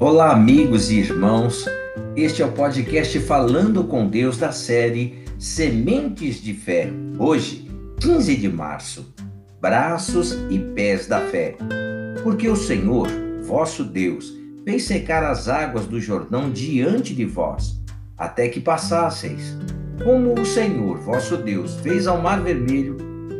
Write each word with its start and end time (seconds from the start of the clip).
Olá, 0.00 0.30
amigos 0.30 0.92
e 0.92 1.00
irmãos. 1.00 1.64
Este 2.14 2.40
é 2.40 2.46
o 2.46 2.52
podcast 2.52 3.18
Falando 3.18 3.82
com 3.82 4.06
Deus 4.06 4.38
da 4.38 4.52
série 4.52 5.24
Sementes 5.40 6.40
de 6.40 6.54
Fé. 6.54 6.88
Hoje, 7.18 7.68
15 7.98 8.36
de 8.36 8.48
março. 8.48 9.12
Braços 9.60 10.38
e 10.50 10.60
pés 10.60 11.08
da 11.08 11.20
fé. 11.22 11.56
Porque 12.22 12.48
o 12.48 12.54
Senhor, 12.54 13.08
vosso 13.42 13.82
Deus, 13.82 14.32
fez 14.64 14.84
secar 14.84 15.24
as 15.24 15.48
águas 15.48 15.86
do 15.86 16.00
Jordão 16.00 16.48
diante 16.48 17.12
de 17.12 17.24
vós, 17.24 17.82
até 18.16 18.48
que 18.48 18.60
passasseis. 18.60 19.58
Como 20.04 20.40
o 20.40 20.46
Senhor, 20.46 20.98
vosso 20.98 21.36
Deus, 21.38 21.74
fez 21.80 22.06
ao 22.06 22.22
Mar 22.22 22.40
Vermelho, 22.40 22.96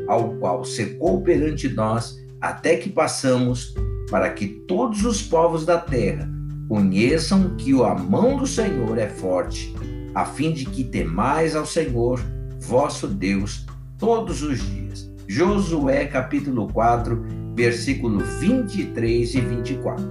ao 0.09 0.31
qual 0.39 0.65
secou 0.65 1.23
perante 1.23 1.69
nós, 1.69 2.19
até 2.41 2.77
que 2.77 2.91
passamos, 2.91 3.77
para 4.11 4.31
que 4.31 4.49
todos 4.49 5.05
os 5.05 5.23
povos 5.23 5.65
da 5.65 5.79
terra 5.79 6.37
conheçam 6.69 7.57
que 7.57 7.73
a 7.83 7.95
mão 7.95 8.37
do 8.37 8.47
Senhor 8.47 8.99
é 8.99 9.09
forte, 9.09 9.75
a 10.15 10.25
fim 10.25 10.53
de 10.53 10.67
que 10.67 10.85
temais 10.85 11.57
ao 11.57 11.65
Senhor, 11.65 12.21
vosso 12.61 13.09
Deus, 13.09 13.65
todos 13.97 14.43
os 14.43 14.61
dias. 14.61 15.11
Josué 15.27 16.05
capítulo 16.07 16.69
4, 16.69 17.25
versículo 17.55 18.19
23 18.21 19.35
e 19.35 19.41
24. 19.41 20.05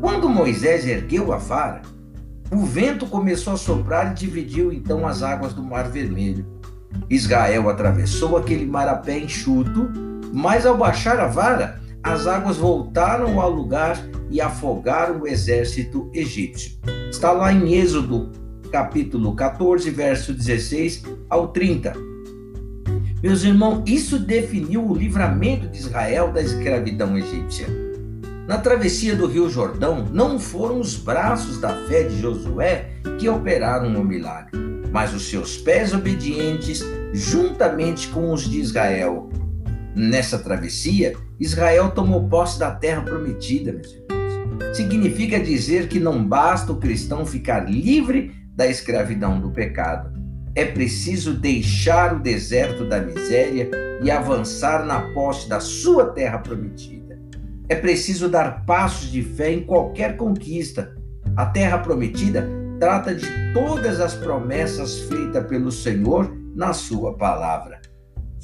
Quando 0.00 0.28
Moisés 0.28 0.86
ergueu 0.86 1.32
a 1.32 1.36
vara, 1.36 1.82
o 2.52 2.64
vento 2.64 3.06
começou 3.06 3.54
a 3.54 3.56
soprar 3.56 4.12
e 4.12 4.14
dividiu 4.14 4.72
então 4.72 5.06
as 5.06 5.22
águas 5.22 5.52
do 5.52 5.62
Mar 5.62 5.88
Vermelho. 5.90 6.46
Israel 7.10 7.68
atravessou 7.68 8.36
aquele 8.36 8.66
mar 8.66 8.88
a 8.88 8.96
pé 8.96 9.18
enxuto, 9.18 9.90
mas 10.32 10.64
ao 10.64 10.76
baixar 10.76 11.18
a 11.18 11.26
vara, 11.26 11.80
as 12.04 12.26
águas 12.26 12.58
voltaram 12.58 13.40
ao 13.40 13.50
lugar 13.50 13.98
e 14.30 14.38
afogaram 14.38 15.22
o 15.22 15.26
exército 15.26 16.10
egípcio. 16.12 16.72
Está 17.10 17.32
lá 17.32 17.50
em 17.50 17.72
Êxodo, 17.72 18.30
capítulo 18.70 19.34
14, 19.34 19.90
verso 19.90 20.34
16 20.34 21.02
ao 21.30 21.48
30. 21.48 21.94
Meus 23.22 23.42
irmãos, 23.42 23.82
isso 23.86 24.18
definiu 24.18 24.86
o 24.86 24.94
livramento 24.94 25.66
de 25.68 25.78
Israel 25.78 26.30
da 26.30 26.42
escravidão 26.42 27.16
egípcia. 27.16 27.66
Na 28.46 28.58
travessia 28.58 29.16
do 29.16 29.26
Rio 29.26 29.48
Jordão, 29.48 30.06
não 30.12 30.38
foram 30.38 30.78
os 30.78 30.96
braços 30.96 31.58
da 31.58 31.70
fé 31.86 32.02
de 32.02 32.20
Josué 32.20 32.90
que 33.18 33.30
operaram 33.30 33.98
o 33.98 34.04
milagre, 34.04 34.60
mas 34.92 35.14
os 35.14 35.30
seus 35.30 35.56
pés 35.56 35.94
obedientes, 35.94 36.84
juntamente 37.14 38.08
com 38.08 38.30
os 38.30 38.42
de 38.42 38.60
Israel. 38.60 39.30
Nessa 39.94 40.38
travessia, 40.38 41.14
Israel 41.38 41.90
tomou 41.92 42.28
posse 42.28 42.58
da 42.58 42.72
terra 42.72 43.02
prometida, 43.02 43.72
meus 43.72 43.92
irmãos. 43.92 44.76
Significa 44.76 45.38
dizer 45.38 45.86
que 45.86 46.00
não 46.00 46.26
basta 46.26 46.72
o 46.72 46.78
cristão 46.78 47.24
ficar 47.24 47.70
livre 47.70 48.34
da 48.56 48.66
escravidão 48.66 49.40
do 49.40 49.50
pecado. 49.50 50.12
É 50.56 50.64
preciso 50.64 51.34
deixar 51.34 52.14
o 52.14 52.20
deserto 52.20 52.88
da 52.88 53.00
miséria 53.00 53.70
e 54.02 54.10
avançar 54.10 54.84
na 54.84 55.12
posse 55.12 55.48
da 55.48 55.60
sua 55.60 56.06
terra 56.06 56.38
prometida. 56.38 57.20
É 57.68 57.76
preciso 57.76 58.28
dar 58.28 58.64
passos 58.66 59.10
de 59.10 59.22
fé 59.22 59.52
em 59.52 59.62
qualquer 59.62 60.16
conquista. 60.16 60.94
A 61.36 61.46
terra 61.46 61.78
prometida 61.78 62.48
trata 62.80 63.14
de 63.14 63.26
todas 63.52 64.00
as 64.00 64.14
promessas 64.14 65.00
feitas 65.02 65.46
pelo 65.46 65.70
Senhor 65.70 66.36
na 66.54 66.72
sua 66.72 67.16
palavra. 67.16 67.80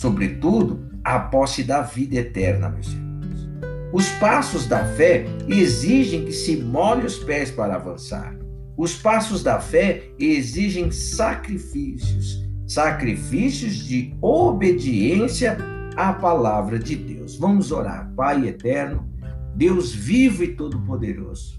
Sobretudo, 0.01 0.89
a 1.05 1.19
posse 1.19 1.62
da 1.62 1.83
vida 1.83 2.17
eterna, 2.17 2.70
meus 2.70 2.87
irmãos. 2.87 3.51
Os 3.93 4.09
passos 4.12 4.67
da 4.67 4.83
fé 4.83 5.27
exigem 5.47 6.25
que 6.25 6.33
se 6.33 6.56
molhe 6.56 7.05
os 7.05 7.19
pés 7.19 7.50
para 7.50 7.75
avançar. 7.75 8.34
Os 8.78 8.94
passos 8.94 9.43
da 9.43 9.60
fé 9.60 10.05
exigem 10.19 10.91
sacrifícios, 10.91 12.43
sacrifícios 12.66 13.77
de 13.77 14.16
obediência 14.22 15.59
à 15.94 16.15
palavra 16.15 16.78
de 16.78 16.97
Deus. 16.97 17.37
Vamos 17.37 17.71
orar, 17.71 18.10
Pai 18.16 18.49
eterno, 18.49 19.06
Deus 19.55 19.93
vivo 19.93 20.43
e 20.43 20.55
todo-poderoso. 20.56 21.59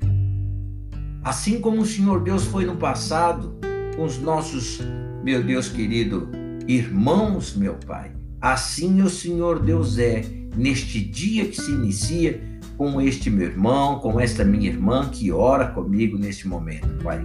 Assim 1.24 1.62
como 1.62 1.84
o 1.84 1.86
Senhor 1.86 2.24
Deus 2.24 2.44
foi 2.46 2.66
no 2.66 2.76
passado 2.76 3.56
com 3.96 4.04
os 4.04 4.18
nossos, 4.18 4.82
meu 5.24 5.44
Deus 5.44 5.70
querido, 5.70 6.28
irmãos, 6.68 7.56
meu 7.56 7.76
Pai, 7.86 8.20
Assim 8.42 9.04
o 9.04 9.10
Senhor 9.10 9.60
Deus 9.60 10.00
é 10.00 10.26
neste 10.56 11.00
dia 11.00 11.46
que 11.46 11.62
se 11.62 11.72
inicia 11.72 12.42
com 12.76 13.00
este 13.00 13.30
meu 13.30 13.48
irmão, 13.48 14.00
com 14.00 14.20
esta 14.20 14.44
minha 14.44 14.68
irmã 14.68 15.08
que 15.10 15.32
ora 15.32 15.68
comigo 15.68 16.18
neste 16.18 16.48
momento, 16.48 16.88
Pai. 17.04 17.24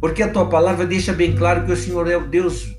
Porque 0.00 0.22
a 0.22 0.32
tua 0.32 0.48
palavra 0.48 0.86
deixa 0.86 1.12
bem 1.12 1.36
claro 1.36 1.66
que 1.66 1.72
o 1.72 1.76
Senhor 1.76 2.08
é 2.08 2.16
o 2.16 2.26
Deus 2.26 2.74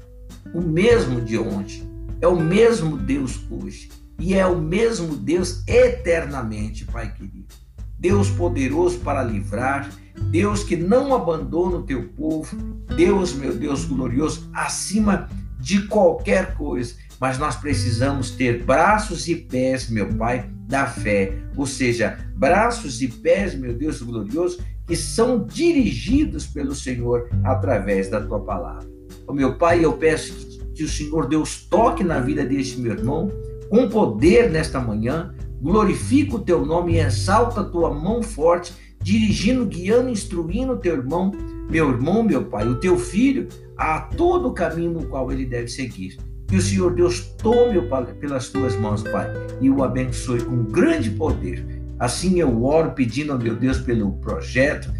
o 0.52 0.62
mesmo 0.62 1.22
de 1.22 1.38
ontem, 1.38 1.84
é 2.19 2.28
o 2.28 2.40
mesmo 2.40 2.97
Deus 2.97 3.40
hoje 3.52 3.90
e 4.18 4.34
é 4.34 4.47
o 4.47 4.59
mesmo 4.59 5.16
Deus 5.16 5.63
eternamente, 5.68 6.85
Pai 6.85 7.13
querido. 7.13 7.53
Deus 8.00 8.31
poderoso 8.31 8.97
para 9.00 9.22
livrar, 9.22 9.91
Deus 10.31 10.63
que 10.63 10.75
não 10.75 11.13
abandona 11.13 11.78
o 11.78 11.84
teu 11.84 12.09
povo, 12.09 12.56
Deus, 12.96 13.34
meu 13.34 13.53
Deus 13.53 13.85
glorioso, 13.85 14.50
acima 14.53 15.29
de 15.59 15.85
qualquer 15.85 16.56
coisa 16.56 16.96
mas 17.19 17.38
nós 17.38 17.56
precisamos 17.56 18.31
ter 18.31 18.63
braços 18.63 19.28
e 19.28 19.35
pés, 19.35 19.90
meu 19.90 20.07
Pai, 20.16 20.50
da 20.68 20.85
fé, 20.85 21.34
ou 21.56 21.66
seja, 21.66 22.18
braços 22.35 23.02
e 23.02 23.07
pés, 23.07 23.56
meu 23.56 23.74
Deus 23.74 24.02
glorioso, 24.02 24.59
que 24.88 24.96
são 24.96 25.46
dirigidos 25.46 26.47
pelo 26.47 26.74
Senhor 26.74 27.29
através 27.44 28.09
da 28.09 28.22
tua 28.22 28.40
palavra. 28.40 28.88
O 29.28 29.34
meu 29.34 29.58
Pai, 29.58 29.84
eu 29.84 29.94
peço 29.94 30.34
que, 30.34 30.66
que 30.75 30.84
o 30.84 30.90
Senhor 30.90 31.28
Deus 31.28 31.63
toque 31.69 32.03
na 32.03 32.19
vida 32.19 32.46
deste 32.46 32.79
meu 32.79 32.94
irmão 32.94 33.29
com 33.69 33.88
poder 33.88 34.50
nesta 34.50 34.79
manhã, 34.79 35.34
glorifica 35.62 36.35
o 36.35 36.40
teu 36.40 36.66
nome 36.66 36.94
e 36.94 37.00
exalta 37.00 37.62
a 37.62 37.66
tua 37.66 37.94
mão 37.94 38.24
forte, 38.24 38.74
dirigindo, 39.02 39.66
guiando, 39.66 40.09
instruindo 40.09 40.74
o 40.74 40.78
teu 40.78 40.96
irmão, 40.96 41.31
meu 41.69 41.90
irmão, 41.90 42.24
meu 42.24 42.46
pai, 42.46 42.68
o 42.68 42.79
teu 42.79 42.97
filho, 42.97 43.47
a 43.78 44.02
todo 44.02 44.50
o 44.50 44.53
caminho 44.53 44.91
no 44.91 45.06
qual 45.06 45.31
ele 45.31 45.46
deve 45.46 45.68
seguir. 45.68 46.18
Que 46.49 46.57
o 46.57 46.61
Senhor 46.61 46.95
Deus 46.95 47.21
tome-o 47.37 47.87
pelas 48.19 48.49
tuas 48.49 48.75
mãos, 48.75 49.03
Pai, 49.03 49.31
e 49.61 49.69
o 49.69 49.83
abençoe 49.83 50.43
com 50.43 50.63
grande 50.63 51.11
poder. 51.11 51.63
Assim 51.99 52.39
eu 52.39 52.63
oro 52.63 52.91
pedindo 52.91 53.31
ao 53.31 53.37
meu 53.37 53.55
Deus 53.55 53.77
pelo 53.79 54.13
projeto 54.13 54.91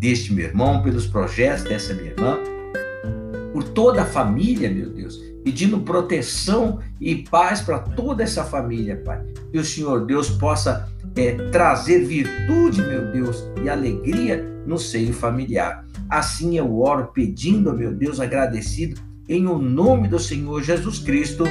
deste 0.00 0.32
meu 0.32 0.46
irmão, 0.46 0.82
pelos 0.82 1.06
projetos 1.06 1.62
dessa 1.62 1.94
minha 1.94 2.10
irmã, 2.10 2.38
por 3.52 3.62
toda 3.62 4.02
a 4.02 4.06
família, 4.06 4.68
meu 4.68 4.90
Deus, 4.90 5.16
pedindo 5.44 5.78
proteção 5.78 6.80
e 7.00 7.16
paz 7.30 7.60
para 7.60 7.78
toda 7.78 8.24
essa 8.24 8.42
família, 8.42 9.00
Pai. 9.04 9.22
Que 9.52 9.58
o 9.58 9.64
Senhor 9.64 10.06
Deus 10.06 10.28
possa 10.28 10.88
é, 11.14 11.34
trazer 11.50 12.04
virtude, 12.04 12.82
meu 12.82 13.12
Deus, 13.12 13.44
e 13.62 13.68
alegria 13.68 14.44
no 14.66 14.76
seio 14.76 15.12
familiar. 15.12 15.86
Assim 16.10 16.58
eu 16.58 16.80
oro 16.80 17.12
pedindo, 17.14 17.72
meu 17.72 17.94
Deus, 17.94 18.18
agradecido 18.18 19.00
em 19.28 19.46
o 19.46 19.58
nome 19.58 20.08
do 20.08 20.18
Senhor 20.18 20.62
Jesus 20.62 20.98
Cristo. 20.98 21.44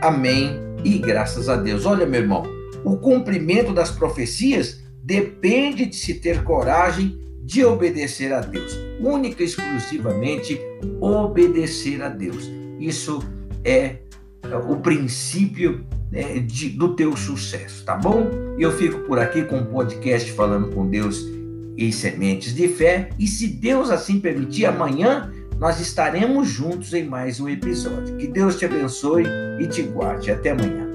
Amém 0.00 0.60
e 0.84 0.98
graças 0.98 1.48
a 1.48 1.56
Deus. 1.56 1.86
Olha, 1.86 2.06
meu 2.06 2.20
irmão, 2.20 2.42
o 2.84 2.96
cumprimento 2.96 3.72
das 3.72 3.90
profecias 3.90 4.82
depende 5.02 5.86
de 5.86 5.96
se 5.96 6.14
ter 6.14 6.42
coragem 6.44 7.20
de 7.42 7.64
obedecer 7.64 8.32
a 8.32 8.40
Deus, 8.40 8.78
única 9.00 9.42
e 9.42 9.46
exclusivamente 9.46 10.60
obedecer 11.00 12.02
a 12.02 12.08
Deus. 12.08 12.48
Isso 12.78 13.22
é 13.64 13.96
o 14.68 14.76
princípio 14.76 15.84
né, 16.10 16.38
de, 16.40 16.68
do 16.70 16.94
teu 16.94 17.16
sucesso, 17.16 17.84
tá 17.84 17.96
bom? 17.96 18.28
Eu 18.58 18.70
fico 18.72 19.00
por 19.00 19.18
aqui 19.18 19.42
com 19.42 19.58
um 19.58 19.66
podcast 19.66 20.30
falando 20.32 20.68
com 20.68 20.88
Deus 20.88 21.24
em 21.76 21.90
sementes 21.90 22.54
de 22.54 22.68
fé 22.68 23.10
e 23.18 23.26
se 23.26 23.48
Deus 23.48 23.90
assim 23.90 24.20
permitir, 24.20 24.66
amanhã 24.66 25.32
nós 25.58 25.80
estaremos 25.80 26.48
juntos 26.48 26.92
em 26.92 27.04
mais 27.04 27.40
um 27.40 27.48
episódio. 27.48 28.16
Que 28.16 28.26
Deus 28.26 28.58
te 28.58 28.64
abençoe 28.64 29.24
e 29.60 29.66
te 29.66 29.82
guarde. 29.82 30.30
Até 30.30 30.50
amanhã. 30.50 30.91